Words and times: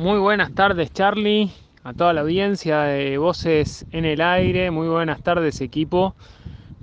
Muy 0.00 0.18
buenas 0.18 0.54
tardes 0.54 0.94
Charlie, 0.94 1.52
a 1.84 1.92
toda 1.92 2.14
la 2.14 2.22
audiencia 2.22 2.84
de 2.84 3.18
Voces 3.18 3.84
en 3.92 4.06
el 4.06 4.22
Aire, 4.22 4.70
muy 4.70 4.88
buenas 4.88 5.20
tardes 5.20 5.60
equipo. 5.60 6.14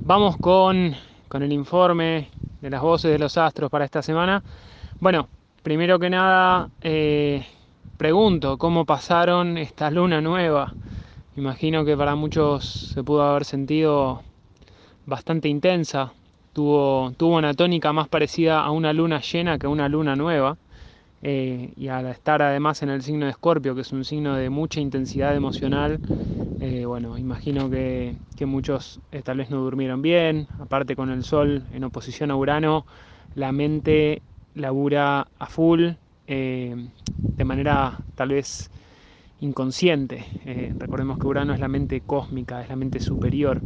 Vamos 0.04 0.38
con, 0.38 0.94
con 1.28 1.42
el 1.42 1.52
informe 1.52 2.30
de 2.62 2.70
las 2.70 2.80
voces 2.80 3.10
de 3.10 3.18
los 3.18 3.36
astros 3.40 3.72
para 3.72 3.86
esta 3.86 4.04
semana. 4.04 4.44
Bueno, 5.00 5.30
primero 5.64 5.98
que 5.98 6.12
nada, 6.12 6.70
eh, 6.82 7.44
pregunto 7.98 8.60
cómo 8.60 8.86
pasaron 8.86 9.58
esta 9.58 9.90
luna 9.90 10.22
nueva. 10.22 10.76
Imagino 11.38 11.84
que 11.86 11.98
para 11.98 12.14
muchos 12.14 12.92
se 12.94 13.04
pudo 13.04 13.24
haber 13.24 13.46
sentido 13.46 14.22
bastante 15.08 15.50
intensa. 15.50 16.14
Tuvo, 16.54 17.14
tuvo 17.18 17.38
una 17.38 17.56
tónica 17.56 17.92
más 17.94 18.10
parecida 18.10 18.62
a 18.62 18.70
una 18.70 18.94
luna 18.94 19.22
llena 19.22 19.58
que 19.58 19.66
a 19.66 19.70
una 19.70 19.90
luna 19.90 20.16
nueva. 20.16 20.56
Eh, 21.24 21.74
y 21.76 21.88
al 21.88 22.06
estar 22.08 22.42
además 22.42 22.84
en 22.84 22.90
el 22.90 23.02
signo 23.02 23.26
de 23.26 23.32
Escorpio, 23.32 23.74
que 23.74 23.82
es 23.82 23.92
un 23.92 24.06
signo 24.06 24.36
de 24.36 24.50
mucha 24.50 24.80
intensidad 24.80 25.36
emocional, 25.36 26.00
eh, 26.62 26.86
bueno, 26.86 27.18
imagino 27.18 27.70
que, 27.70 28.16
muchos 28.46 29.00
eh, 29.12 29.24
tal 29.24 29.38
vez 29.38 29.50
no 29.50 29.62
durmieron 29.62 30.02
bien, 30.02 30.48
aparte 30.60 30.96
con 30.96 31.10
el 31.10 31.24
Sol 31.24 31.64
en 31.74 31.84
oposición 31.84 32.30
a 32.30 32.36
Urano, 32.36 32.86
la 33.34 33.52
mente 33.52 34.22
labura 34.54 35.28
a 35.40 35.46
full, 35.48 35.90
de 36.28 37.46
manera 37.46 38.00
tal 38.16 38.30
vez 38.30 38.70
inconsciente. 39.40 40.26
recordemos 40.78 41.18
que 41.20 41.28
Urano 41.28 41.54
es 41.54 41.60
la 41.60 41.68
mente 41.68 42.02
cósmica, 42.02 42.62
es 42.62 42.70
la 42.70 42.76
mente 42.76 43.00
superior. 43.00 43.62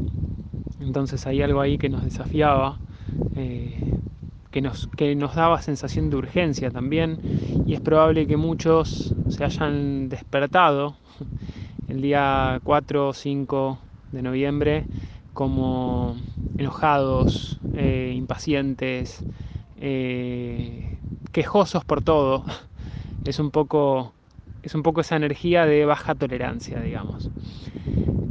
Entonces 0.80 1.26
hay 1.26 1.42
algo 1.42 1.62
ahí 1.62 1.78
que 1.78 1.90
nos 1.90 2.04
desafiaba 2.04 2.78
que 4.52 4.62
nos, 4.62 4.88
que 4.96 5.16
nos 5.16 5.36
daba 5.36 5.62
sensación 5.62 6.10
de 6.10 6.18
urgencia 6.18 6.70
también 6.72 7.20
y 7.68 7.74
es 7.74 7.80
probable 7.80 8.28
que 8.28 8.38
muchos 8.38 9.14
se 9.30 9.44
hayan 9.44 10.10
despertado 10.10 10.96
el 11.88 12.02
día 12.02 12.60
4 12.64 13.10
o 13.10 13.14
5 13.14 13.80
de 14.12 14.22
noviembre 14.22 14.86
como 15.34 16.18
enojados, 16.58 17.60
eh, 17.76 18.14
impacientes, 18.16 19.24
eh, 19.80 20.98
quejosos 21.32 21.84
por 21.86 22.02
todo. 22.04 22.44
Es 23.26 23.40
un, 23.40 23.52
poco, 23.52 24.14
es 24.64 24.76
un 24.76 24.84
poco 24.84 25.02
esa 25.02 25.16
energía 25.16 25.66
de 25.66 25.86
baja 25.86 26.16
tolerancia, 26.16 26.80
digamos. 26.82 27.30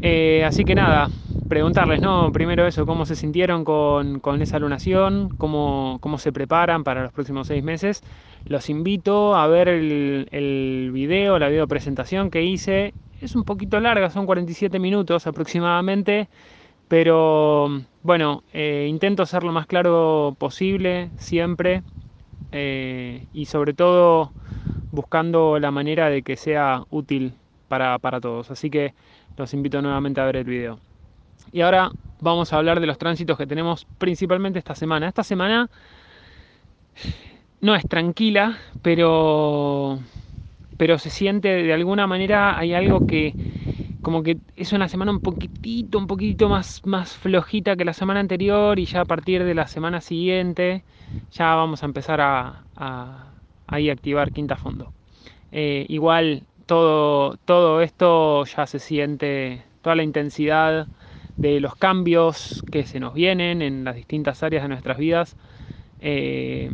Eh, 0.03 0.45
así 0.45 0.65
que 0.65 0.75
nada, 0.75 1.11
preguntarles, 1.51 2.01
¿no? 2.01 2.31
Primero 2.33 2.67
eso, 2.67 2.87
cómo 2.87 3.05
se 3.05 3.17
sintieron 3.17 3.65
con, 3.65 4.21
esa 4.41 4.59
lunación, 4.59 5.31
cómo, 5.37 5.99
cómo, 6.01 6.17
se 6.17 6.33
preparan 6.33 6.85
para 6.85 7.03
los 7.03 7.13
próximos 7.13 7.49
seis 7.49 7.63
meses. 7.63 8.03
Los 8.47 8.71
invito 8.71 9.35
a 9.35 9.47
ver 9.49 9.69
el, 9.69 10.29
el 10.31 10.91
video, 10.93 11.39
la 11.39 11.49
video 11.49 11.67
presentación 11.67 12.31
que 12.31 12.43
hice. 12.45 12.95
Es 13.21 13.35
un 13.35 13.43
poquito 13.43 13.81
larga, 13.81 14.11
son 14.11 14.27
47 14.27 14.79
minutos 14.79 15.27
aproximadamente, 15.27 16.29
pero 16.89 17.83
bueno, 18.03 18.45
eh, 18.53 18.87
intento 18.89 19.27
ser 19.27 19.43
lo 19.43 19.53
más 19.53 19.67
claro 19.67 20.37
posible 20.39 21.11
siempre 21.17 21.83
eh, 22.53 23.27
y 23.33 23.47
sobre 23.47 23.75
todo 23.75 24.33
buscando 24.93 25.59
la 25.59 25.73
manera 25.73 26.09
de 26.11 26.23
que 26.23 26.37
sea 26.37 26.85
útil 26.91 27.35
para, 27.69 27.99
para 27.99 28.21
todos. 28.21 28.53
Así 28.53 28.71
que 28.71 28.95
los 29.37 29.53
invito 29.53 29.83
nuevamente 29.83 30.21
a 30.21 30.25
ver 30.27 30.37
el 30.37 30.45
video. 30.45 30.79
Y 31.53 31.63
ahora 31.63 31.91
vamos 32.21 32.53
a 32.53 32.57
hablar 32.57 32.81
de 32.81 32.87
los 32.87 32.99
tránsitos 32.99 33.37
que 33.37 33.47
tenemos 33.47 33.87
principalmente 33.99 34.59
esta 34.59 34.75
semana. 34.75 35.09
Esta 35.09 35.25
semana 35.25 35.69
no 37.61 37.75
es 37.75 37.87
tranquila, 37.87 38.59
pero, 38.83 39.99
pero 40.77 40.99
se 40.99 41.11
siente 41.11 41.49
de 41.49 41.73
alguna 41.73 42.07
manera, 42.07 42.59
hay 42.59 42.75
algo 42.75 43.07
que 43.07 43.35
como 44.03 44.23
que 44.23 44.39
es 44.57 44.73
una 44.73 44.89
semana 44.89 45.11
un 45.11 45.21
poquitito, 45.21 45.99
un 45.99 46.07
poquitito 46.07 46.49
más, 46.49 46.81
más 46.87 47.17
flojita 47.17 47.77
que 47.77 47.85
la 47.85 47.93
semana 47.93 48.21
anterior 48.21 48.79
y 48.79 48.87
ya 48.87 49.03
a 49.03 49.05
partir 49.05 49.45
de 49.45 49.55
la 49.55 49.67
semana 49.67 50.01
siguiente 50.01 50.85
ya 51.33 51.55
vamos 51.55 51.83
a 51.83 51.87
empezar 51.87 52.21
a, 52.21 52.63
a, 52.77 53.27
activar 53.69 54.33
quinta 54.33 54.57
fondo. 54.57 54.93
Eh, 55.53 55.85
igual 55.89 56.45
todo, 56.67 57.37
todo 57.45 57.83
esto 57.83 58.45
ya 58.47 58.67
se 58.67 58.79
siente, 58.79 59.63
toda 59.83 59.97
la 59.97 60.03
intensidad 60.03 60.87
de 61.41 61.59
los 61.61 61.75
cambios 61.75 62.63
que 62.71 62.85
se 62.85 63.01
nos 63.01 63.15
vienen 63.15 63.63
en 63.63 63.85
las 63.85 63.95
distintas 63.95 64.43
áreas 64.43 64.63
de 64.63 64.69
nuestras 64.69 64.99
vidas, 64.99 65.37
eh, 66.01 66.71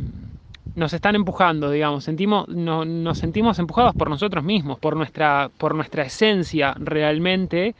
nos 0.74 0.92
están 0.92 1.14
empujando, 1.14 1.70
digamos, 1.70 2.04
sentimos, 2.04 2.48
nos 2.48 3.18
sentimos 3.18 3.58
empujados 3.58 3.94
por 3.94 4.10
nosotros 4.10 4.44
mismos, 4.44 4.78
por 4.78 4.96
nuestra, 4.96 5.50
por 5.56 5.74
nuestra 5.74 6.02
esencia 6.02 6.74
realmente, 6.78 7.74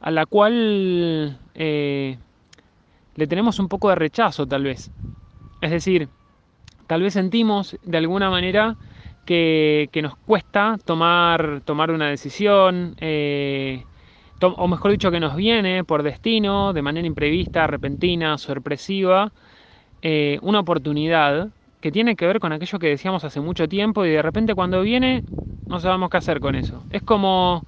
a 0.00 0.10
la 0.10 0.26
cual 0.26 1.38
eh, 1.54 2.18
le 3.14 3.26
tenemos 3.26 3.58
un 3.58 3.68
poco 3.68 3.88
de 3.88 3.94
rechazo 3.94 4.46
tal 4.46 4.64
vez. 4.64 4.90
Es 5.60 5.70
decir, 5.70 6.08
tal 6.88 7.02
vez 7.02 7.14
sentimos 7.14 7.78
de 7.84 7.98
alguna 7.98 8.30
manera 8.30 8.76
que, 9.24 9.88
nos 10.02 10.16
cuesta 10.16 10.76
tomar, 10.84 11.62
tomar 11.64 11.92
una 11.92 12.08
decisión, 12.08 12.96
eh, 13.00 13.84
o 14.48 14.68
mejor 14.68 14.90
dicho, 14.90 15.10
que 15.10 15.20
nos 15.20 15.36
viene 15.36 15.84
por 15.84 16.02
destino, 16.02 16.72
de 16.72 16.82
manera 16.82 17.06
imprevista, 17.06 17.66
repentina, 17.66 18.38
sorpresiva, 18.38 19.32
eh, 20.02 20.38
una 20.42 20.60
oportunidad 20.60 21.50
que 21.80 21.92
tiene 21.92 22.16
que 22.16 22.26
ver 22.26 22.40
con 22.40 22.52
aquello 22.52 22.78
que 22.78 22.88
decíamos 22.88 23.24
hace 23.24 23.40
mucho 23.40 23.68
tiempo 23.68 24.04
y 24.04 24.10
de 24.10 24.22
repente 24.22 24.54
cuando 24.54 24.82
viene 24.82 25.24
no 25.68 25.80
sabemos 25.80 26.10
qué 26.10 26.18
hacer 26.18 26.40
con 26.40 26.54
eso. 26.54 26.86
Es 26.90 27.02
como, 27.02 27.66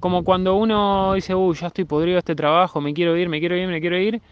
como 0.00 0.24
cuando 0.24 0.56
uno 0.56 1.14
dice, 1.14 1.34
uy, 1.34 1.56
ya 1.56 1.68
estoy 1.68 1.84
podrido 1.84 2.14
de 2.16 2.20
este 2.20 2.34
trabajo, 2.34 2.80
me 2.80 2.94
quiero 2.94 3.16
ir, 3.16 3.28
me 3.28 3.40
quiero 3.40 3.56
ir, 3.56 3.68
me 3.68 3.80
quiero 3.80 3.98
ir. 3.98 4.22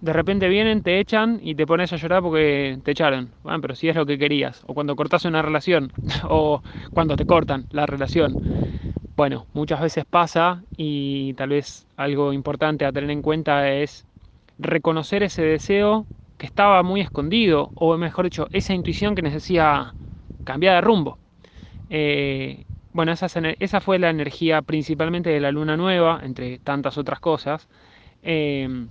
De 0.00 0.12
repente 0.14 0.48
vienen, 0.48 0.82
te 0.82 0.98
echan 1.00 1.40
y 1.42 1.54
te 1.54 1.66
pones 1.66 1.92
a 1.92 1.96
llorar 1.96 2.22
porque 2.22 2.78
te 2.84 2.92
echaron. 2.92 3.34
Bueno, 3.42 3.60
pero 3.60 3.74
si 3.74 3.88
es 3.88 3.96
lo 3.96 4.06
que 4.06 4.18
querías. 4.18 4.62
O 4.66 4.74
cuando 4.74 4.96
cortas 4.96 5.24
una 5.26 5.42
relación. 5.42 5.92
o 6.28 6.62
cuando 6.94 7.16
te 7.16 7.26
cortan 7.26 7.66
la 7.70 7.86
relación 7.86 8.38
bueno, 9.20 9.44
muchas 9.52 9.82
veces 9.82 10.06
pasa 10.06 10.62
y 10.78 11.34
tal 11.34 11.50
vez 11.50 11.86
algo 11.98 12.32
importante 12.32 12.86
a 12.86 12.90
tener 12.90 13.10
en 13.10 13.20
cuenta 13.20 13.68
es 13.68 14.06
reconocer 14.58 15.22
ese 15.22 15.42
deseo 15.42 16.06
que 16.38 16.46
estaba 16.46 16.82
muy 16.82 17.02
escondido, 17.02 17.70
o 17.74 17.94
mejor 17.98 18.24
dicho, 18.24 18.48
esa 18.50 18.72
intuición 18.72 19.14
que 19.14 19.20
necesita 19.20 19.92
cambiar 20.44 20.76
de 20.76 20.80
rumbo. 20.80 21.18
Eh, 21.90 22.64
bueno, 22.94 23.12
esa, 23.12 23.80
fue 23.82 23.98
la 23.98 24.08
energía 24.08 24.62
principalmente 24.62 25.28
de 25.28 25.40
la 25.40 25.52
luna 25.52 25.76
nueva, 25.76 26.22
entre 26.22 26.58
tantas 26.58 26.96
otras 26.96 27.20
cosas. 27.20 27.68
Eh, 28.22 28.86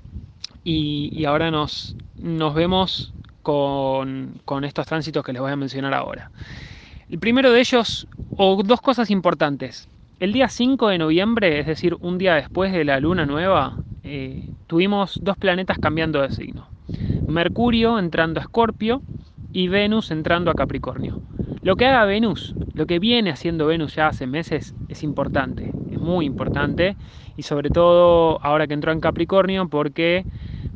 y, 0.63 1.25
ahora 1.25 1.49
nos, 1.49 1.95
nos 2.19 2.53
vemos 2.53 3.15
con, 3.41 4.39
con, 4.45 4.63
estos 4.63 4.85
tránsitos 4.85 5.25
que 5.25 5.33
les 5.33 5.41
voy 5.41 5.51
a 5.51 5.55
mencionar 5.55 5.95
ahora. 5.95 6.29
El 7.09 7.17
primero 7.17 7.51
de 7.51 7.61
ellos, 7.61 8.07
o 8.37 8.61
dos 8.61 8.79
cosas 8.79 9.09
importantes. 9.09 9.89
El 10.19 10.33
día 10.33 10.49
5 10.49 10.89
de 10.89 10.97
noviembre, 10.97 11.59
es 11.59 11.65
decir, 11.65 11.95
un 12.01 12.17
día 12.17 12.35
después 12.35 12.73
de 12.73 12.83
la 12.83 12.99
luna 12.99 13.25
nueva, 13.25 13.77
eh, 14.03 14.49
tuvimos 14.67 15.17
dos 15.23 15.37
planetas 15.37 15.79
cambiando 15.79 16.21
de 16.21 16.29
signo. 16.31 16.67
Mercurio 17.25 17.97
entrando 17.97 18.41
a 18.41 18.43
Escorpio 18.43 19.01
y 19.53 19.69
Venus 19.69 20.11
entrando 20.11 20.51
a 20.51 20.55
Capricornio. 20.55 21.21
Lo 21.61 21.77
que 21.77 21.85
haga 21.85 22.03
Venus, 22.03 22.53
lo 22.73 22.85
que 22.85 22.99
viene 22.99 23.29
haciendo 23.29 23.67
Venus 23.67 23.95
ya 23.95 24.07
hace 24.07 24.27
meses, 24.27 24.75
es 24.89 25.03
importante, 25.03 25.71
es 25.89 25.99
muy 26.01 26.25
importante, 26.25 26.97
y 27.37 27.43
sobre 27.43 27.69
todo 27.69 28.43
ahora 28.43 28.67
que 28.67 28.73
entró 28.73 28.91
en 28.91 28.99
Capricornio, 28.99 29.69
porque 29.69 30.25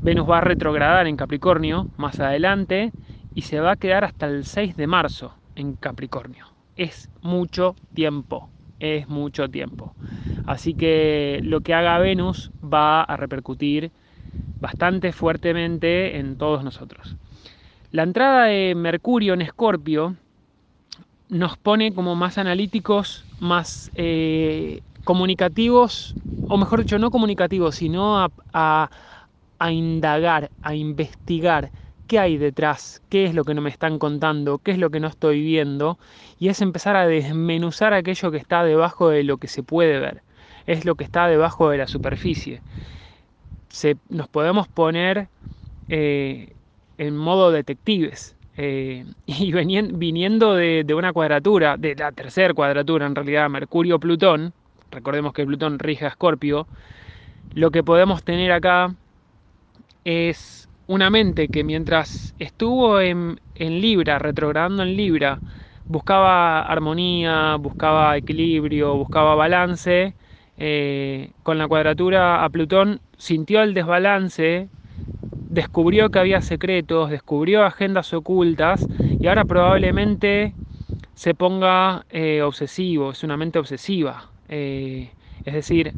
Venus 0.01 0.29
va 0.29 0.37
a 0.37 0.41
retrogradar 0.41 1.05
en 1.05 1.17
Capricornio 1.17 1.89
más 1.97 2.17
adelante 2.21 2.93
y 3.35 3.41
se 3.41 3.59
va 3.59 3.71
a 3.71 3.75
quedar 3.75 4.05
hasta 4.05 4.25
el 4.25 4.45
6 4.45 4.77
de 4.77 4.87
marzo 4.87 5.33
en 5.57 5.73
Capricornio. 5.73 6.45
Es 6.77 7.09
mucho 7.21 7.75
tiempo 7.93 8.52
es 8.83 9.07
mucho 9.07 9.49
tiempo. 9.49 9.95
Así 10.45 10.75
que 10.75 11.39
lo 11.43 11.61
que 11.61 11.73
haga 11.73 11.97
Venus 11.99 12.51
va 12.61 13.01
a 13.01 13.15
repercutir 13.17 13.91
bastante 14.59 15.13
fuertemente 15.13 16.17
en 16.17 16.37
todos 16.37 16.63
nosotros. 16.63 17.15
La 17.91 18.03
entrada 18.03 18.45
de 18.45 18.75
Mercurio 18.75 19.33
en 19.33 19.41
Escorpio 19.41 20.17
nos 21.29 21.57
pone 21.57 21.93
como 21.93 22.15
más 22.15 22.37
analíticos, 22.37 23.25
más 23.39 23.91
eh, 23.95 24.81
comunicativos, 25.05 26.15
o 26.47 26.57
mejor 26.57 26.79
dicho, 26.79 26.99
no 26.99 27.09
comunicativos, 27.09 27.75
sino 27.75 28.27
a 28.53 28.89
indagar, 29.71 30.51
a 30.61 30.75
investigar 30.75 31.71
qué 32.13 32.19
hay 32.19 32.37
detrás, 32.37 33.01
qué 33.09 33.25
es 33.25 33.33
lo 33.33 33.43
que 33.43 33.55
no 33.55 33.61
me 33.61 33.71
están 33.71 33.97
contando, 33.97 34.59
qué 34.59 34.69
es 34.69 34.77
lo 34.77 34.91
que 34.91 34.99
no 34.99 35.07
estoy 35.07 35.41
viendo, 35.41 35.97
y 36.37 36.49
es 36.49 36.61
empezar 36.61 36.95
a 36.95 37.07
desmenuzar 37.07 37.91
aquello 37.95 38.29
que 38.29 38.37
está 38.37 38.63
debajo 38.63 39.09
de 39.09 39.23
lo 39.23 39.37
que 39.37 39.47
se 39.47 39.63
puede 39.63 39.97
ver, 39.97 40.21
es 40.67 40.85
lo 40.85 40.93
que 40.93 41.05
está 41.05 41.27
debajo 41.27 41.71
de 41.71 41.79
la 41.79 41.87
superficie. 41.87 42.61
Se, 43.69 43.97
nos 44.09 44.27
podemos 44.27 44.67
poner 44.67 45.27
eh, 45.89 46.53
en 46.99 47.17
modo 47.17 47.49
detectives, 47.49 48.35
Eh, 48.57 49.05
y 49.25 49.51
viniendo 49.51 50.53
de, 50.53 50.85
una 50.95 51.13
cuadratura, 51.13 51.77
de 51.77 51.95
la 51.95 52.11
tercera 52.11 52.53
cuadratura 52.53 53.07
en 53.07 53.15
realidad, 53.15 53.49
Mercurio-Plutón, 53.49 54.53
recordemos 54.91 55.33
que 55.33 55.47
Plutón 55.47 55.79
rige 55.79 56.05
a 56.05 56.09
Escorpio, 56.09 56.67
lo 57.55 57.71
que 57.71 57.81
podemos 57.81 58.23
tener 58.23 58.51
acá 58.51 58.93
es 60.05 60.63
una 60.87 61.09
mente 61.09 61.47
que 61.47 61.63
mientras 61.63 62.35
estuvo 62.39 62.99
en, 62.99 63.39
Libra, 63.55 64.19
retrogradando 64.19 64.83
en 64.83 64.97
Libra, 64.97 65.39
buscaba 65.87 66.61
armonía, 66.61 67.55
buscaba 67.55 68.17
equilibrio, 68.17 68.95
buscaba 68.97 69.35
balance, 69.35 70.13
eh, 70.57 71.31
con 71.43 71.57
la 71.57 71.67
cuadratura 71.67 72.43
a 72.43 72.49
Plutón 72.49 72.99
sintió 73.17 73.61
el 73.61 73.73
desbalance, 73.73 74.67
descubrió 75.49 76.09
que 76.09 76.19
había 76.19 76.41
secretos, 76.41 77.09
descubrió 77.09 77.63
agendas 77.63 78.13
ocultas 78.13 78.85
y 79.19 79.27
ahora 79.27 79.45
probablemente 79.45 80.53
se 81.15 81.33
ponga 81.33 82.05
eh, 82.09 82.41
obsesivo, 82.41 83.11
es 83.11 83.23
una 83.23 83.37
mente 83.37 83.59
obsesiva. 83.59 84.29
Eh, 84.49 85.09
es 85.45 85.53
decir, 85.53 85.93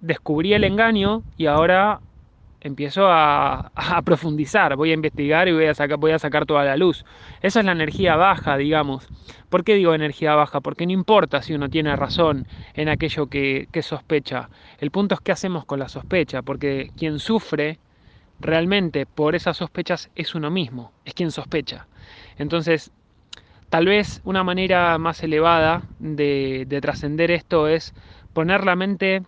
descubrí 0.00 0.52
el 0.54 0.64
engaño 0.64 1.22
y 1.36 1.46
ahora 1.46 2.00
empiezo 2.60 3.06
a, 3.10 3.70
profundizar, 4.04 4.76
voy 4.76 4.90
a 4.90 4.94
investigar 4.94 5.48
y 5.48 5.52
voy 5.52 5.66
a, 5.66 5.74
sacar, 5.74 6.46
toda 6.46 6.64
la 6.64 6.76
luz. 6.76 7.04
Esa 7.42 7.60
es 7.60 7.66
la 7.66 7.72
energía 7.72 8.16
baja, 8.16 8.56
digamos. 8.56 9.08
¿Por 9.48 9.64
qué 9.64 9.74
digo 9.74 9.94
energía 9.94 10.34
baja? 10.34 10.60
Porque 10.60 10.86
no 10.86 10.92
importa 10.92 11.42
si 11.42 11.54
uno 11.54 11.68
tiene 11.68 11.94
razón 11.96 12.46
en 12.74 12.88
aquello 12.88 13.26
que, 13.26 13.68
que 13.72 13.82
sospecha. 13.82 14.50
El 14.78 14.90
punto 14.90 15.14
es 15.14 15.20
qué 15.20 15.32
hacemos 15.32 15.64
con 15.64 15.78
la 15.78 15.88
sospecha, 15.88 16.42
porque 16.42 16.90
quien 16.96 17.18
sufre 17.18 17.78
realmente 18.40 19.06
por 19.06 19.34
esas 19.34 19.56
sospechas 19.56 20.10
es 20.14 20.34
uno 20.34 20.50
mismo, 20.50 20.92
es 21.04 21.14
quien 21.14 21.30
sospecha. 21.30 21.86
Entonces, 22.36 22.92
tal 23.68 23.86
vez 23.86 24.20
una 24.24 24.44
manera 24.44 24.96
más 24.98 25.22
elevada 25.22 25.82
de, 25.98 26.64
de 26.68 26.80
trascender 26.80 27.30
esto 27.30 27.68
es 27.68 27.94
poner 28.32 28.64
la 28.64 28.76
mente 28.76 29.22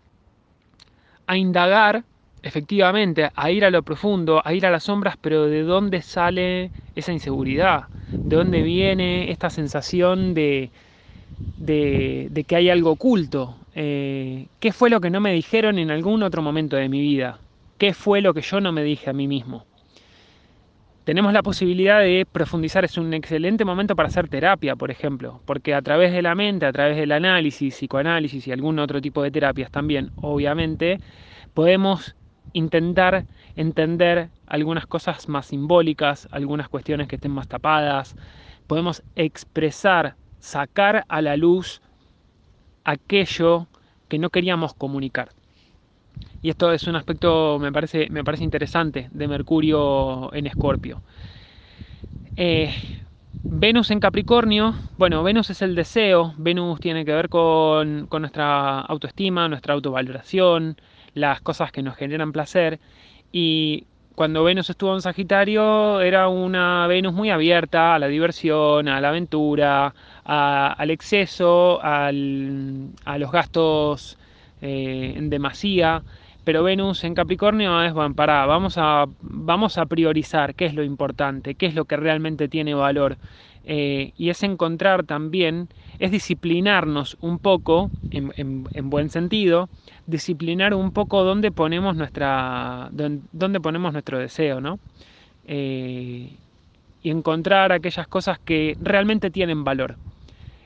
a 1.26 1.36
indagar 1.36 2.04
efectivamente 2.42 3.30
a 3.34 3.50
ir 3.50 3.64
a 3.64 3.70
lo 3.70 3.82
profundo, 3.82 4.42
a 4.44 4.54
ir 4.54 4.66
a 4.66 4.70
las 4.70 4.84
sombras, 4.84 5.16
pero 5.20 5.46
¿de 5.46 5.62
dónde 5.62 6.02
sale 6.02 6.72
esa 6.94 7.12
inseguridad? 7.12 7.84
¿De 8.24 8.36
dónde 8.36 8.62
viene 8.62 9.30
esta 9.30 9.50
sensación 9.50 10.34
de, 10.34 10.70
de, 11.56 12.44
que 12.46 12.56
hay 12.56 12.70
algo 12.70 12.92
oculto? 12.92 13.56
Eh, 13.74 14.48
¿Qué 14.58 14.72
fue 14.72 14.90
lo 14.90 15.00
que 15.00 15.10
no 15.10 15.20
me 15.20 15.32
dijeron 15.32 15.78
en 15.78 15.90
algún 15.90 16.22
otro 16.22 16.42
momento 16.42 16.76
de 16.76 16.88
mi 16.88 17.00
vida? 17.00 17.40
¿Qué 17.78 17.94
fue 17.94 18.20
lo 18.20 18.34
que 18.34 18.42
yo 18.42 18.60
no 18.60 18.72
me 18.72 18.82
dije 18.82 19.10
a 19.10 19.14
mí 19.14 19.26
mismo? 19.26 19.66
Tenemos 21.04 21.32
la 21.32 21.42
posibilidad 21.42 22.00
de 22.00 22.26
profundizar, 22.30 22.84
es 22.84 22.98
un 22.98 23.12
excelente 23.14 23.64
momento 23.64 23.96
para 23.96 24.08
hacer 24.08 24.28
terapia, 24.28 24.76
por 24.76 24.90
ejemplo, 24.90 25.42
porque 25.46 25.74
a 25.74 25.82
través 25.82 26.12
de 26.12 26.22
la 26.22 26.34
mente, 26.34 26.66
a 26.66 26.72
través 26.72 26.96
del 26.96 27.10
análisis, 27.12 27.74
psicoanálisis 27.74 28.46
y 28.46 28.52
algún 28.52 28.78
otro 28.78 29.00
tipo 29.00 29.22
de 29.22 29.30
terapias 29.30 29.70
también, 29.70 30.10
obviamente, 30.16 31.00
podemos 31.54 32.14
intentar 32.52 33.26
entender 33.56 34.30
algunas 34.46 34.86
cosas 34.86 35.28
más 35.28 35.46
simbólicas, 35.46 36.28
algunas 36.32 36.68
cuestiones 36.68 37.08
que 37.08 37.16
estén 37.16 37.32
más 37.32 37.48
tapadas. 37.48 38.16
Podemos 38.66 39.02
expresar, 39.14 40.16
sacar 40.38 41.04
a 41.08 41.22
la 41.22 41.36
luz 41.36 41.80
aquello 42.84 43.68
que 44.08 44.18
no 44.18 44.30
queríamos 44.30 44.74
comunicar. 44.74 45.30
Y 46.42 46.50
esto 46.50 46.72
es 46.72 46.86
un 46.86 46.96
aspecto, 46.96 47.58
me 47.58 47.70
parece, 47.72 48.08
me 48.10 48.24
parece 48.24 48.44
interesante, 48.44 49.08
de 49.12 49.28
Mercurio 49.28 50.32
en 50.32 50.46
Escorpio. 50.46 51.02
Eh, 52.36 52.72
Venus 53.52 53.90
en 53.90 54.00
Capricornio, 54.00 54.74
bueno, 54.96 55.22
Venus 55.22 55.50
es 55.50 55.60
el 55.60 55.74
deseo, 55.74 56.34
Venus 56.38 56.80
tiene 56.80 57.04
que 57.04 57.12
ver 57.12 57.28
con, 57.28 58.06
con 58.06 58.22
nuestra 58.22 58.80
autoestima, 58.80 59.48
nuestra 59.48 59.74
autovaloración, 59.74 60.76
las 61.14 61.40
cosas 61.40 61.72
que 61.72 61.82
nos 61.82 61.96
generan 61.96 62.32
placer. 62.32 62.80
Y 63.32 63.84
cuando 64.14 64.44
Venus 64.44 64.68
estuvo 64.68 64.94
en 64.94 65.02
Sagitario 65.02 66.00
era 66.00 66.28
una 66.28 66.86
Venus 66.86 67.14
muy 67.14 67.30
abierta 67.30 67.94
a 67.94 67.98
la 67.98 68.08
diversión, 68.08 68.88
a 68.88 69.00
la 69.00 69.08
aventura, 69.08 69.94
al 70.24 70.90
exceso, 70.90 71.80
a 71.82 72.10
los 72.12 73.32
gastos 73.32 74.18
eh, 74.60 75.14
en 75.16 75.30
demasía. 75.30 76.02
Pero 76.44 76.62
Venus 76.62 77.04
en 77.04 77.14
Capricornio 77.14 77.82
es, 77.82 77.92
bueno, 77.92 78.14
para, 78.14 78.46
vamos 78.46 78.74
a, 78.76 79.06
vamos 79.20 79.78
a 79.78 79.86
priorizar 79.86 80.54
qué 80.54 80.66
es 80.66 80.74
lo 80.74 80.82
importante, 80.82 81.54
qué 81.54 81.66
es 81.66 81.74
lo 81.74 81.84
que 81.84 81.96
realmente 81.96 82.48
tiene 82.48 82.74
valor. 82.74 83.18
Eh, 83.62 84.12
y 84.16 84.30
es 84.30 84.42
encontrar 84.42 85.04
también, 85.04 85.68
es 85.98 86.10
disciplinarnos 86.10 87.18
un 87.20 87.38
poco, 87.38 87.90
en 88.10 88.90
buen 88.90 89.10
sentido, 89.10 89.68
disciplinar 90.06 90.74
un 90.74 90.92
poco 90.92 91.22
dónde 91.24 91.52
ponemos, 91.52 91.94
nuestra, 91.94 92.88
dónde 92.90 93.60
ponemos 93.60 93.92
nuestro 93.92 94.18
deseo, 94.18 94.60
¿no? 94.60 94.80
Eh, 95.44 96.38
y 97.02 97.10
encontrar 97.10 97.72
aquellas 97.72 98.08
cosas 98.08 98.38
que 98.38 98.76
realmente 98.80 99.30
tienen 99.30 99.64
valor. 99.64 99.96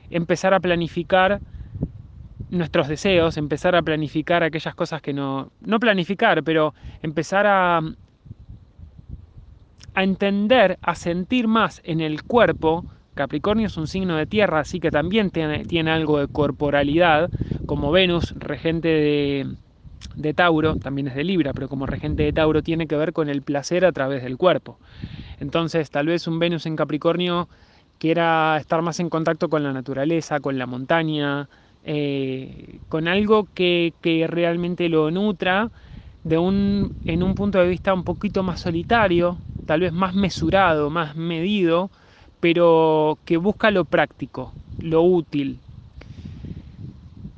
Empezar 0.09 0.53
a 0.53 0.59
planificar 0.59 1.41
nuestros 2.49 2.87
deseos, 2.87 3.37
empezar 3.37 3.75
a 3.75 3.81
planificar 3.81 4.43
aquellas 4.43 4.75
cosas 4.75 5.01
que 5.01 5.13
no... 5.13 5.51
No 5.61 5.79
planificar, 5.79 6.43
pero 6.43 6.73
empezar 7.01 7.47
a, 7.47 7.81
a 9.93 10.03
entender, 10.03 10.77
a 10.81 10.95
sentir 10.95 11.47
más 11.47 11.81
en 11.83 12.01
el 12.01 12.23
cuerpo 12.23 12.85
Capricornio 13.15 13.67
es 13.67 13.77
un 13.77 13.87
signo 13.87 14.17
de 14.17 14.27
tierra, 14.27 14.59
así 14.59 14.81
que 14.81 14.91
también 14.91 15.31
tiene, 15.31 15.91
algo 15.91 16.19
de 16.19 16.27
corporalidad, 16.27 17.31
como 17.65 17.89
Venus, 17.89 18.33
regente 18.35 19.55
de, 20.17 20.33
Tauro, 20.33 20.75
también 20.75 21.07
es 21.07 21.15
de 21.15 21.23
Libra, 21.23 21.53
pero 21.53 21.69
como 21.69 21.85
regente 21.85 22.23
de 22.23 22.33
Tauro 22.33 22.61
tiene 22.61 22.87
que 22.87 22.97
ver 22.97 23.13
con 23.13 23.29
el 23.29 23.41
placer 23.41 23.85
a 23.85 23.93
través 23.93 24.21
del 24.21 24.37
cuerpo. 24.37 24.79
Entonces, 25.39 25.89
tal 25.89 26.07
vez 26.07 26.27
un 26.27 26.39
Venus 26.39 26.65
en 26.65 26.75
Capricornio 26.75 27.47
quiera 27.99 28.57
estar 28.59 28.81
más 28.81 28.99
en 28.99 29.09
contacto 29.09 29.49
con 29.49 29.63
la 29.63 29.71
naturaleza, 29.71 30.41
con 30.41 30.57
la 30.57 30.65
montaña, 30.65 31.47
eh, 31.87 32.79
con 32.89 33.07
algo 33.07 33.47
que, 33.53 33.93
que, 34.01 34.25
realmente 34.25 34.89
lo 34.89 35.11
nutra 35.11 35.69
de 36.23 36.39
un, 36.39 36.91
en 37.05 37.21
un 37.21 37.35
punto 37.35 37.59
de 37.59 37.67
vista 37.67 37.93
un 37.93 38.03
poquito 38.03 38.41
más 38.41 38.61
solitario, 38.61 39.37
tal 39.67 39.81
vez 39.81 39.93
más 39.93 40.15
mesurado, 40.15 40.89
más 40.89 41.15
medido, 41.15 41.91
pero 42.39 43.19
que 43.23 43.37
busca 43.37 43.69
lo 43.69 43.85
práctico, 43.85 44.51
lo 44.81 45.03
útil. 45.03 45.59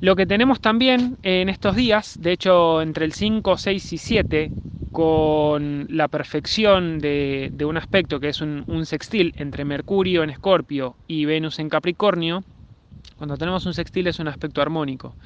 Lo 0.00 0.16
que 0.16 0.24
tenemos 0.24 0.60
también 0.60 1.18
en 1.22 1.50
estos 1.50 1.76
días, 1.76 2.18
de 2.18 2.32
hecho 2.32 2.80
entre 2.80 3.04
el 3.04 3.12
5, 3.12 3.58
6 3.58 3.92
y 3.92 3.98
7, 3.98 4.52
con 4.92 5.86
la 5.90 6.08
perfección 6.08 6.98
de, 7.00 7.52
un 7.68 7.76
aspecto 7.76 8.18
que 8.18 8.30
es 8.30 8.40
un, 8.40 8.64
un, 8.66 8.86
sextil 8.86 9.34
entre 9.36 9.66
Mercurio 9.66 10.22
en 10.22 10.30
Escorpio 10.30 10.96
y 11.06 11.26
Venus 11.26 11.58
en 11.58 11.68
Capricornio, 11.68 12.44
cuando 13.16 13.36
tenemos 13.36 13.66
un 13.66 13.74
sextil 13.74 14.06
es 14.06 14.18
un 14.18 14.28
aspecto 14.28 14.62
armónico. 14.62 15.16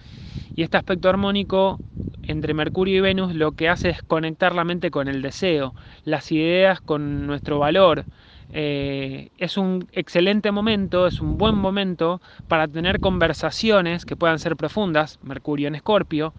Y 0.54 0.62
este 0.62 0.76
aspecto 0.76 1.08
armónico 1.08 1.80
entre 2.22 2.54
Mercurio 2.54 2.98
y 2.98 3.00
Venus 3.00 3.34
lo 3.34 3.52
que 3.52 3.68
hace 3.68 3.90
es 3.90 4.02
conectar 4.02 4.54
la 4.54 4.64
mente 4.64 4.90
con 4.90 5.08
el 5.08 5.22
deseo, 5.22 5.74
las 6.04 6.30
ideas 6.30 6.80
con 6.80 7.26
nuestro 7.26 7.58
valor, 7.58 8.06
eh, 8.54 9.30
es 9.38 9.56
un 9.56 9.88
excelente 9.92 10.52
momento, 10.52 11.06
es 11.06 11.22
un 11.22 11.38
buen 11.38 11.54
momento 11.54 12.20
para 12.48 12.68
tener 12.68 13.00
conversaciones 13.00 14.04
que 14.04 14.14
puedan 14.14 14.38
ser 14.38 14.56
profundas, 14.56 15.18
Mercurio 15.22 15.68
en 15.68 15.74
Escorpio, 15.74 16.34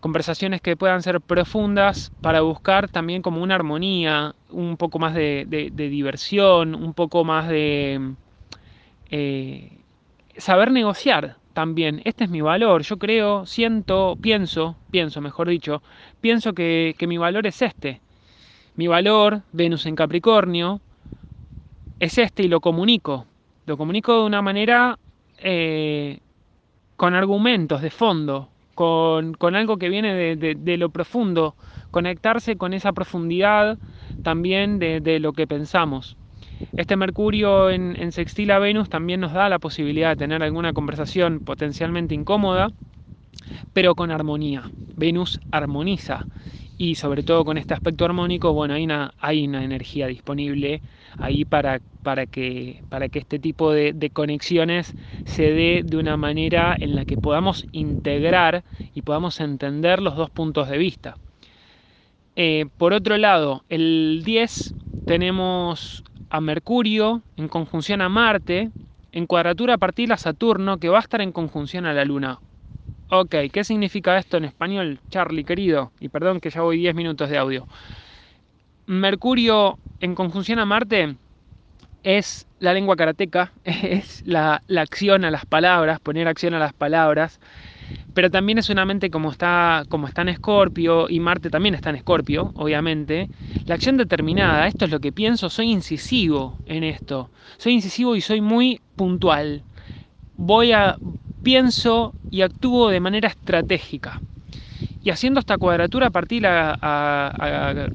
conversaciones 0.00 0.60
que 0.60 0.76
puedan 0.76 1.02
ser 1.02 1.20
profundas 1.20 2.12
para 2.20 2.40
buscar 2.40 2.88
también 2.88 3.22
como 3.22 3.42
una 3.42 3.54
armonía, 3.54 4.34
un 4.48 4.76
poco 4.76 4.98
más 4.98 5.14
de, 5.14 5.46
diversión, 5.72 6.74
un 6.74 6.94
poco 6.94 7.24
más 7.24 7.48
de 7.48 8.14
eh, 9.10 9.79
saber 10.40 10.70
negociar 10.70 11.36
también. 11.52 12.02
Este 12.04 12.24
es 12.24 12.30
mi 12.30 12.40
valor, 12.40 12.82
yo 12.82 12.98
creo, 12.98 13.46
siento, 13.46 14.16
pienso, 14.20 14.76
pienso 14.90 15.20
mejor 15.20 15.48
dicho, 15.48 15.82
pienso 16.20 16.52
que, 16.52 16.94
que 16.98 17.06
mi 17.06 17.18
valor 17.18 17.46
es 17.46 17.62
este. 17.62 18.00
Mi 18.76 18.86
valor, 18.86 19.42
Venus 19.52 19.86
en 19.86 19.96
Capricornio, 19.96 20.80
es 21.98 22.18
este 22.18 22.42
y 22.44 22.48
lo 22.48 22.60
comunico. 22.60 23.26
Lo 23.66 23.76
comunico 23.76 24.18
de 24.18 24.26
una 24.26 24.42
manera 24.42 24.98
eh, 25.38 26.18
con 26.96 27.14
argumentos 27.14 27.82
de 27.82 27.90
fondo, 27.90 28.48
con, 28.74 29.36
algo 29.54 29.76
que 29.76 29.88
viene 29.88 30.36
de, 30.36 30.76
lo 30.76 30.88
profundo, 30.90 31.54
conectarse 31.90 32.56
con 32.56 32.72
esa 32.72 32.92
profundidad 32.92 33.78
también 34.22 34.78
de, 34.78 35.18
lo 35.20 35.32
que 35.32 35.46
pensamos. 35.46 36.16
Este 36.76 36.96
Mercurio 36.96 37.70
en, 37.70 38.12
sextil 38.12 38.50
a 38.50 38.58
Venus 38.58 38.88
también 38.88 39.20
nos 39.20 39.32
da 39.32 39.48
la 39.48 39.58
posibilidad 39.58 40.10
de 40.10 40.16
tener 40.16 40.42
alguna 40.42 40.72
conversación 40.72 41.40
potencialmente 41.40 42.14
incómoda, 42.14 42.70
pero 43.72 43.94
con 43.94 44.10
armonía. 44.10 44.70
Venus 44.96 45.40
armoniza 45.50 46.26
y 46.78 46.94
sobre 46.94 47.22
todo 47.22 47.44
con 47.44 47.58
este 47.58 47.74
aspecto 47.74 48.04
armónico, 48.04 48.54
bueno, 48.54 48.74
hay 48.74 48.84
una, 48.84 49.12
hay 49.20 49.46
una 49.46 49.62
energía 49.62 50.06
disponible 50.06 50.80
ahí 51.18 51.44
para, 51.44 51.80
para, 52.02 52.26
que, 52.26 52.82
para 52.88 53.08
que 53.08 53.18
este 53.18 53.38
tipo 53.38 53.72
de, 53.72 54.10
conexiones 54.12 54.94
se 55.26 55.52
dé 55.52 55.82
de 55.84 55.96
una 55.96 56.16
manera 56.16 56.74
en 56.78 56.96
la 56.96 57.04
que 57.04 57.16
podamos 57.16 57.66
integrar 57.72 58.64
y 58.94 59.02
podamos 59.02 59.40
entender 59.40 60.00
los 60.00 60.16
dos 60.16 60.30
puntos 60.30 60.68
de 60.68 60.78
vista. 60.78 61.16
Eh, 62.36 62.66
por 62.78 62.94
otro 62.94 63.18
lado, 63.18 63.62
el 63.68 64.22
10 64.24 64.74
tenemos 65.06 66.04
a 66.30 66.40
Mercurio 66.40 67.22
en 67.36 67.48
conjunción 67.48 68.00
a 68.00 68.08
Marte, 68.08 68.70
en 69.12 69.26
cuadratura 69.26 69.74
a 69.74 69.78
partir 69.78 70.12
a 70.12 70.16
Saturno, 70.16 70.78
que 70.78 70.88
va 70.88 70.98
a 70.98 71.02
estar 71.02 71.20
en 71.20 71.32
conjunción 71.32 71.84
a 71.86 71.92
la 71.92 72.04
Luna. 72.04 72.40
Ok, 73.10 73.34
¿qué 73.52 73.64
significa 73.64 74.16
esto 74.16 74.36
en 74.36 74.44
español, 74.44 75.00
Charlie 75.10 75.44
querido? 75.44 75.92
Y 75.98 76.08
perdón 76.08 76.40
que 76.40 76.50
ya 76.50 76.62
voy 76.62 76.78
10 76.78 76.94
minutos 76.94 77.28
de 77.28 77.38
audio. 77.38 77.66
Mercurio 78.86 79.80
en 79.98 80.14
conjunción 80.14 80.60
a 80.60 80.64
Marte 80.64 81.16
es 82.04 82.46
la 82.60 82.72
lengua 82.72 82.96
karateca, 82.96 83.52
es 83.64 84.22
la, 84.24 84.62
acción 84.76 85.24
a 85.24 85.30
las 85.30 85.44
palabras, 85.46 86.00
poner 86.00 86.28
acción 86.28 86.54
a 86.54 86.60
las 86.60 86.72
palabras, 86.72 87.40
pero 88.14 88.30
también 88.30 88.58
es 88.58 88.70
una 88.70 88.84
mente 88.84 89.10
como 89.10 89.30
está, 89.30 89.84
como 89.88 90.06
está 90.06 90.22
en 90.22 90.30
Escorpio, 90.30 91.08
y 91.08 91.20
Marte 91.20 91.50
también 91.50 91.74
está 91.74 91.90
en 91.90 91.96
Escorpio, 91.96 92.52
obviamente. 92.54 93.28
La 93.66 93.74
acción 93.74 93.96
determinada, 93.96 94.66
esto 94.66 94.84
es 94.84 94.90
lo 94.90 95.00
que 95.00 95.12
pienso, 95.12 95.50
soy 95.50 95.70
incisivo 95.70 96.56
en 96.66 96.84
esto. 96.84 97.30
Soy 97.58 97.74
incisivo 97.74 98.16
y 98.16 98.20
soy 98.20 98.40
muy 98.40 98.80
puntual. 98.96 99.62
Voy 100.36 100.72
a, 100.72 100.96
pienso 101.42 102.14
y 102.30 102.42
actúo 102.42 102.88
de 102.88 103.00
manera 103.00 103.28
estratégica. 103.28 104.20
Y 105.02 105.10
haciendo 105.10 105.40
esta 105.40 105.56
cuadratura 105.56 106.08
a 106.08 106.10
partir 106.10 106.46
a, 106.46 107.88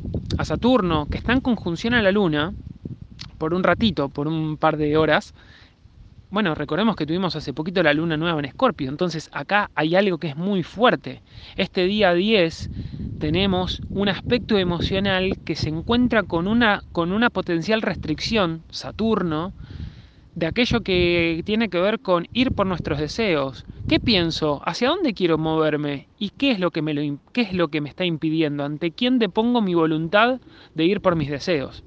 Saturno, 0.43 1.07
que 1.07 1.17
está 1.17 1.33
en 1.33 1.41
conjunción 1.41 1.93
a 1.93 2.01
la 2.01 2.11
Luna, 2.11 2.53
por 3.37 3.53
un 3.53 3.63
ratito, 3.63 4.09
por 4.09 4.27
un 4.27 4.57
par 4.57 4.77
de 4.77 4.97
horas, 4.97 5.33
bueno, 6.35 6.53
recordemos 6.53 6.97
que 6.97 7.05
tuvimos 7.05 7.37
hace 7.37 7.53
poquito 7.53 7.81
la 7.81 7.93
luna 7.93 8.17
nueva 8.17 8.39
en 8.39 8.43
Escorpio, 8.43 8.89
entonces 8.89 9.29
acá 9.31 9.71
hay 9.73 9.95
algo 9.95 10.17
que 10.17 10.27
es 10.27 10.35
muy 10.35 10.63
fuerte. 10.63 11.21
Este 11.55 11.85
día 11.85 12.13
10 12.13 12.71
tenemos 13.19 13.81
un 13.93 14.09
aspecto 14.09 14.57
emocional 14.57 15.37
que 15.45 15.55
se 15.55 15.69
encuentra 15.69 16.23
con 16.23 16.49
una, 16.49 16.83
con 16.91 17.13
una 17.13 17.29
potencial 17.29 17.81
restricción, 17.81 18.63
Saturno, 18.69 19.53
de 20.33 20.47
aquello 20.47 20.81
que 20.81 21.41
tiene 21.45 21.69
que 21.69 21.79
ver 21.79 22.01
con 22.01 22.27
ir 22.33 22.51
por 22.51 22.67
nuestros 22.67 22.99
deseos. 22.99 23.63
¿Qué 23.87 24.01
pienso? 24.01 24.61
¿Hacia 24.65 24.89
dónde 24.89 25.13
quiero 25.13 25.37
moverme? 25.37 26.09
¿Y 26.19 26.31
qué 26.31 26.51
es 26.51 26.59
lo 26.59 26.69
que 26.69 26.81
me, 26.81 26.93
lo, 26.93 27.17
qué 27.31 27.43
es 27.43 27.53
lo 27.53 27.69
que 27.69 27.79
me 27.79 27.87
está 27.87 28.03
impidiendo? 28.03 28.65
¿Ante 28.65 28.91
quién 28.91 29.19
depongo 29.19 29.61
mi 29.61 29.73
voluntad 29.73 30.41
de 30.73 30.83
ir 30.83 30.99
por 30.99 31.15
mis 31.15 31.29
deseos? 31.29 31.85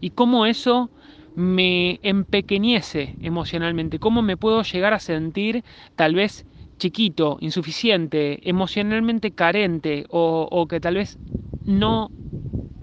¿Y 0.00 0.08
cómo 0.12 0.46
eso 0.46 0.90
me 1.34 1.98
empequeñece 2.02 3.16
emocionalmente? 3.20 3.98
¿Cómo 3.98 4.22
me 4.22 4.36
puedo 4.36 4.62
llegar 4.62 4.94
a 4.94 5.00
sentir 5.00 5.64
tal 5.96 6.14
vez 6.14 6.46
chiquito, 6.78 7.36
insuficiente, 7.40 8.40
emocionalmente 8.48 9.32
carente 9.32 10.06
o, 10.10 10.66
que 10.68 10.80
tal 10.80 10.96
vez 10.96 11.18
no... 11.64 12.12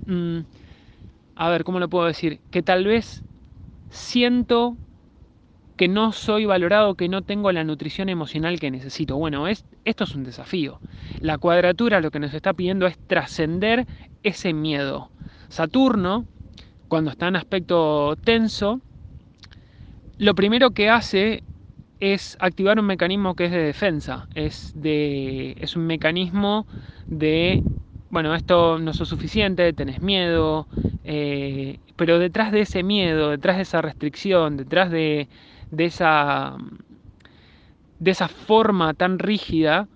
Mm, 0.06 0.42
a 1.36 1.50
ver, 1.50 1.64
¿cómo 1.64 1.80
lo 1.80 1.90
puedo 1.90 2.06
decir? 2.08 2.42
Que 2.50 2.64
tal 2.64 2.86
vez 2.86 3.24
siento 3.90 4.78
que 5.78 5.88
no 5.88 6.12
soy 6.12 6.46
valorado, 6.46 6.96
que 6.96 7.08
no 7.08 7.22
tengo 7.22 7.52
la 7.52 7.64
nutrición 7.64 8.10
emocional 8.10 8.60
que 8.60 8.72
necesito. 8.72 9.18
Bueno, 9.18 9.48
es, 9.48 9.66
esto 9.86 10.06
es 10.06 10.16
un 10.16 10.24
desafío. 10.24 10.82
La 11.20 11.38
cuadratura 11.38 12.02
lo 12.02 12.12
que 12.12 12.20
nos 12.20 12.34
está 12.34 12.54
pidiendo 12.54 12.88
es 12.88 12.98
trascender 13.08 13.88
ese 14.24 14.54
miedo. 14.54 15.12
Saturno, 15.50 16.26
cuando 16.88 17.12
está 17.12 17.28
en 17.28 17.36
aspecto 17.36 18.16
tenso, 18.24 18.82
lo 20.18 20.34
primero 20.36 20.72
que 20.72 20.90
hace 20.90 21.44
es 22.00 22.38
activar 22.40 22.80
un 22.80 22.86
mecanismo 22.86 23.36
que 23.36 23.46
es 23.46 23.52
de 23.52 23.64
defensa. 23.64 24.28
Es, 24.36 24.72
de, 24.76 25.56
es 25.60 25.76
un 25.76 25.86
mecanismo 25.86 26.66
de, 27.08 27.64
bueno, 28.10 28.36
esto 28.36 28.80
no 28.80 28.92
es 28.92 28.98
suficiente, 28.98 29.74
tenés 29.74 30.02
miedo, 30.02 30.68
eh, 31.04 31.80
pero 31.96 32.20
detrás 32.20 32.52
de 32.52 32.62
ese 32.62 32.84
miedo, 32.84 33.30
detrás 33.32 33.58
de 33.58 33.64
esa 33.64 33.82
restricción, 33.82 34.58
detrás 34.58 34.92
de, 34.92 35.28
de 35.72 35.86
esa, 35.86 36.56
de 38.00 38.12
esa 38.12 38.28
forma 38.28 38.94
tan 38.94 39.20
rígida, 39.20 39.88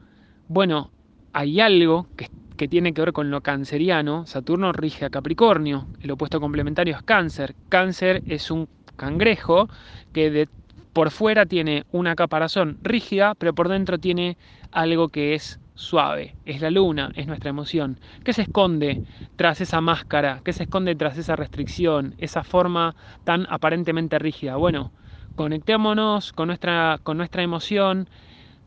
bueno, 0.48 0.92
hay 1.34 1.60
algo 1.62 2.08
que, 2.18 2.28
tiene 2.68 2.94
que 2.94 3.02
ver 3.02 3.14
con 3.14 3.32
lo 3.32 3.42
canceriano. 3.42 4.26
Saturno 4.26 4.72
rige 4.72 5.06
a 5.06 5.10
Capricornio, 5.10 5.90
el 6.00 6.12
opuesto 6.12 6.40
complementario 6.40 6.96
es 6.96 7.04
Cáncer. 7.04 7.56
Cáncer 7.70 8.24
es 8.26 8.52
un 8.52 8.68
cangrejo 8.96 9.68
que 10.12 10.48
por 10.94 11.12
fuera 11.12 11.46
tiene 11.46 11.86
una 11.92 12.16
caparazón 12.16 12.78
rígida, 12.82 13.36
pero 13.36 13.54
por 13.54 13.70
dentro 13.70 13.98
tiene 13.98 14.38
algo 14.72 15.10
que 15.10 15.34
es 15.34 15.60
suave, 15.74 16.38
es 16.46 16.62
la 16.62 16.70
luna, 16.70 17.12
es 17.16 17.28
nuestra 17.28 17.50
emoción. 17.50 18.00
¿Qué 18.24 18.34
se 18.34 18.44
esconde 18.44 19.02
tras 19.36 19.62
esa 19.62 19.82
máscara? 19.82 20.42
¿Qué 20.44 20.54
se 20.54 20.64
esconde 20.64 20.96
tras 20.96 21.18
esa 21.18 21.36
restricción, 21.36 22.14
esa 22.18 22.44
forma 22.44 22.96
tan 23.24 23.48
aparentemente 23.50 24.20
rígida? 24.20 24.58
Bueno, 24.58 24.94
conectémonos 25.36 26.34
con 26.34 26.48
nuestra, 26.48 27.00
con 27.04 27.18
nuestra 27.18 27.42
emoción 27.42 28.10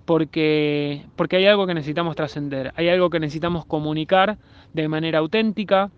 porque, 0.04 1.06
porque 1.16 1.36
hay 1.36 1.46
algo 1.46 1.66
que 1.66 1.74
necesitamos 1.74 2.16
trascender, 2.16 2.72
hay 2.76 2.88
algo 2.88 3.10
que 3.10 3.20
necesitamos 3.20 3.64
comunicar 3.66 4.38
de 4.72 4.88
manera 4.88 5.18
auténtica 5.18 5.90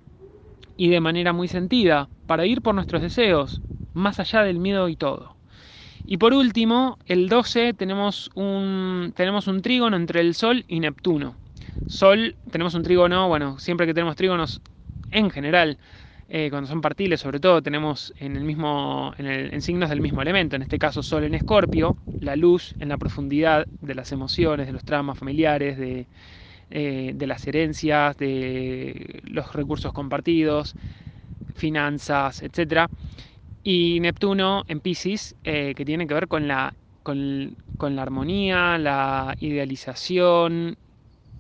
y 0.76 0.88
de 0.88 1.00
manera 1.00 1.32
muy 1.32 1.48
sentida 1.48 2.08
para 2.26 2.46
ir 2.46 2.62
por 2.62 2.74
nuestros 2.74 3.02
deseos, 3.02 3.62
más 3.92 4.20
allá 4.20 4.42
del 4.42 4.58
miedo 4.58 4.88
y 4.88 4.96
todo. 4.96 5.36
Y 6.04 6.18
por 6.18 6.34
último, 6.34 6.98
el 7.06 7.28
12 7.28 7.74
tenemos 7.74 8.30
un, 8.34 9.12
tenemos 9.16 9.48
un 9.48 9.60
trígono 9.60 9.96
entre 9.96 10.20
el 10.20 10.34
Sol 10.34 10.64
y 10.68 10.78
Neptuno. 10.78 11.34
Sol, 11.86 12.36
tenemos 12.50 12.74
un 12.74 12.82
trígono, 12.82 13.28
bueno, 13.28 13.58
siempre 13.58 13.86
que 13.86 13.94
tenemos 13.94 14.14
trígonos 14.14 14.60
en 15.10 15.30
general, 15.30 15.78
eh, 16.28 16.48
cuando 16.50 16.68
son 16.68 16.80
partiles 16.80 17.20
sobre 17.20 17.38
todo, 17.38 17.62
tenemos 17.62 18.12
en, 18.18 18.36
el 18.36 18.44
mismo, 18.44 19.14
en, 19.16 19.62
signos 19.62 19.90
del 19.90 20.00
mismo 20.00 20.22
elemento, 20.22 20.56
en 20.56 20.62
este 20.62 20.78
caso 20.78 21.02
Sol 21.02 21.24
en 21.24 21.34
Escorpio, 21.34 21.96
la 22.20 22.34
luz 22.34 22.74
en 22.80 22.88
la 22.88 22.96
profundidad 22.96 23.66
de 23.80 23.94
las 23.94 24.10
emociones, 24.10 24.66
de 24.66 24.72
los 24.72 24.84
traumas 24.84 25.18
familiares, 25.18 25.78
de, 25.78 26.06
eh, 26.70 27.12
de 27.14 27.26
las 27.28 27.46
herencias, 27.46 28.16
de 28.16 29.20
los 29.24 29.52
recursos 29.52 29.92
compartidos, 29.92 30.74
finanzas, 31.54 32.42
etc. 32.42 32.88
Y 33.62 34.00
Neptuno 34.00 34.64
en 34.66 34.80
Pisces, 34.80 35.36
eh, 35.44 35.74
que 35.76 35.84
tiene 35.84 36.08
que 36.08 36.14
ver 36.14 36.26
con 36.26 36.48
la, 36.48 36.74
con 37.04 37.56
la 37.78 38.02
armonía, 38.02 38.78
la 38.78 39.36
idealización, 39.38 40.76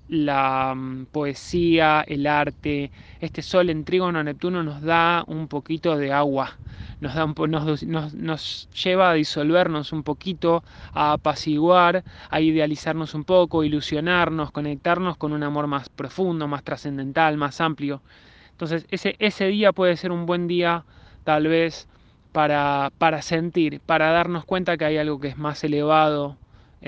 la 0.08 0.74
mm, 0.74 1.06
poesía, 1.06 2.04
el 2.06 2.26
arte. 2.26 2.90
Este 3.20 3.42
sol 3.42 3.70
en 3.70 3.84
trígono 3.84 4.22
Neptuno 4.22 4.62
nos 4.62 4.82
da 4.82 5.24
un 5.26 5.48
poquito 5.48 5.96
de 5.96 6.12
agua, 6.12 6.56
nos, 7.00 7.14
da 7.14 7.26
nos, 7.26 7.82
nos, 8.14 8.68
lleva 8.70 9.10
a 9.10 9.14
disolvernos 9.14 9.92
un 9.92 10.02
poquito, 10.02 10.62
a 10.92 11.12
apaciguar, 11.12 12.04
a 12.30 12.40
idealizarnos 12.40 13.14
un 13.14 13.24
poco, 13.24 13.64
ilusionarnos, 13.64 14.50
conectarnos 14.52 15.16
con 15.16 15.32
un 15.32 15.42
amor 15.42 15.66
más 15.66 15.88
profundo, 15.88 16.48
más 16.48 16.62
trascendental, 16.62 17.36
más 17.36 17.60
amplio. 17.60 18.02
Entonces 18.50 18.86
ese, 18.90 19.16
ese 19.18 19.46
día 19.46 19.72
puede 19.72 19.96
ser 19.96 20.12
un 20.12 20.26
buen 20.26 20.46
día 20.46 20.84
tal 21.24 21.48
vez 21.48 21.88
para, 22.32 22.92
para 22.98 23.22
sentir, 23.22 23.80
para 23.80 24.10
darnos 24.12 24.44
cuenta 24.44 24.76
que 24.76 24.84
hay 24.84 24.98
algo 24.98 25.20
que 25.20 25.28
es 25.28 25.38
más 25.38 25.62
elevado, 25.64 26.36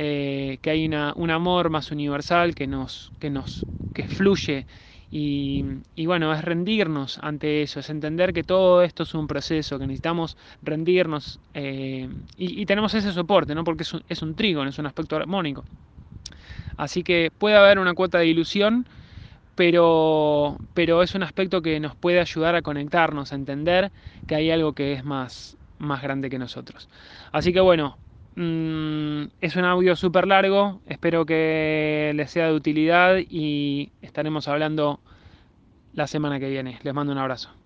eh, 0.01 0.59
que 0.63 0.71
hay 0.71 0.87
un 0.87 1.31
amor 1.31 1.71
más 1.71 1.91
universal 1.91 2.55
que 2.55 2.69
nos, 2.69 3.13
que 3.19 3.31
nos 3.31 3.67
que 3.93 4.05
fluye 4.05 4.65
y, 5.11 6.07
bueno, 6.07 6.33
es 6.33 6.45
rendirnos 6.45 7.19
ante 7.21 7.63
eso, 7.63 7.81
es 7.81 7.91
entender 7.91 8.33
que 8.33 8.45
todo 8.45 8.83
esto 8.83 9.03
es 9.03 9.15
un 9.15 9.27
proceso, 9.27 9.77
que 9.77 9.89
necesitamos 9.89 10.37
rendirnos 10.63 11.41
eh, 11.53 12.09
y, 12.37 12.65
tenemos 12.67 12.95
ese 12.95 13.11
soporte, 13.13 13.57
¿no? 13.57 13.65
porque 13.65 13.83
es 13.83 13.93
un, 13.93 14.05
es 14.09 14.23
un 14.23 14.37
es 14.39 14.79
un 14.79 14.87
aspecto 14.87 15.17
armónico. 15.17 15.65
Así 16.77 17.03
que 17.03 17.33
puede 17.37 17.57
haber 17.57 17.81
una 17.81 17.95
cuota 17.95 18.19
de 18.19 18.27
ilusión, 18.29 18.87
pero, 19.57 20.59
pero 20.75 21.03
es 21.03 21.17
un 21.17 21.25
aspecto 21.25 21.61
que 21.61 21.81
nos 21.81 21.97
puede 21.97 22.21
ayudar 22.21 22.55
a 22.55 22.63
conectarnos, 22.63 23.33
a 23.33 23.35
entender 23.35 23.91
que 24.29 24.37
hay 24.37 24.53
algo 24.53 24.75
que 24.75 24.93
es 24.93 25.05
más, 25.05 25.57
más 25.79 26.03
grande 26.03 26.31
que 26.31 26.39
nosotros. 26.39 26.89
Así 27.33 27.53
que 27.53 27.59
bueno, 27.59 27.99
Mm, 28.41 29.31
es 29.41 29.57
un 29.57 29.65
audio 29.65 29.97
súper 29.97 30.29
largo, 30.29 30.81
espero 30.87 31.27
que 31.27 32.13
les 32.15 32.31
sea 32.31 32.47
de 32.47 32.55
utilidad 32.55 33.17
y 33.19 33.91
estaremos 34.01 34.47
hablando 34.47 35.01
la 35.93 36.07
semana 36.07 36.39
que 36.39 36.49
viene. 36.49 36.79
Les 36.85 36.95
mando 36.95 37.13
un 37.13 37.19
abrazo. 37.19 37.58